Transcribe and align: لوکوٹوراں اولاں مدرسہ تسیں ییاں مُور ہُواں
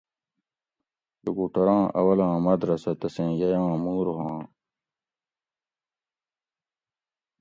لوکوٹوراں 1.23 1.83
اولاں 1.99 2.33
مدرسہ 2.45 2.91
تسیں 2.99 3.31
ییاں 3.39 3.77
مُور 3.83 4.05
ہُواں 4.15 4.41